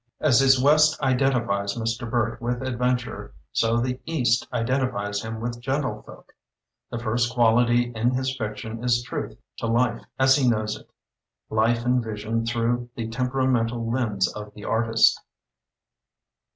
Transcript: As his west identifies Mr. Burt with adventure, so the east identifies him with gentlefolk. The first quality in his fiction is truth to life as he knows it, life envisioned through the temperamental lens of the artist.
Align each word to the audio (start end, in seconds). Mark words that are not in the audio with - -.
As 0.19 0.39
his 0.39 0.59
west 0.59 0.99
identifies 1.03 1.75
Mr. 1.77 2.09
Burt 2.09 2.41
with 2.41 2.63
adventure, 2.63 3.35
so 3.51 3.77
the 3.79 3.99
east 4.07 4.47
identifies 4.51 5.21
him 5.21 5.39
with 5.39 5.61
gentlefolk. 5.61 6.33
The 6.89 6.97
first 6.97 7.31
quality 7.31 7.91
in 7.93 8.09
his 8.09 8.35
fiction 8.35 8.83
is 8.83 9.03
truth 9.03 9.37
to 9.59 9.67
life 9.67 10.01
as 10.17 10.35
he 10.37 10.49
knows 10.49 10.75
it, 10.75 10.89
life 11.51 11.85
envisioned 11.85 12.47
through 12.47 12.89
the 12.95 13.09
temperamental 13.09 13.91
lens 13.91 14.27
of 14.33 14.55
the 14.55 14.65
artist. 14.65 15.19